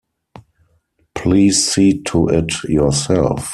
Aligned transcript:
Please 1.13 1.63
see 1.63 2.01
to 2.01 2.27
it 2.29 2.63
yourself. 2.63 3.49